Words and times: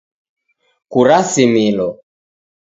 Kurasimilo 0.91 1.87